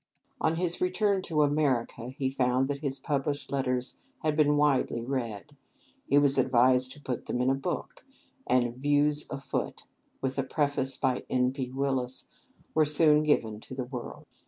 On 0.39 0.55
his 0.55 0.81
return 0.81 1.21
to 1.21 1.43
America 1.43 2.09
he 2.17 2.31
found 2.31 2.67
that 2.69 2.79
his 2.79 2.97
published 2.97 3.51
letters 3.51 3.97
had 4.23 4.35
been 4.35 4.57
widely 4.57 5.03
read. 5.05 5.55
He 6.07 6.17
was 6.17 6.39
advised 6.39 6.91
to 6.93 6.99
put 7.03 7.27
them 7.27 7.39
in 7.39 7.51
a 7.51 7.53
book; 7.53 8.03
and 8.47 8.77
"Views 8.77 9.29
Afoot," 9.29 9.83
with 10.19 10.39
a 10.39 10.43
preface 10.43 10.97
by 10.97 11.23
N. 11.29 11.53
P. 11.53 11.69
Willis, 11.71 12.27
were 12.73 12.83
soon 12.83 13.21
given 13.21 13.59
to 13.59 13.75
the 13.75 13.85
world. 13.85 14.25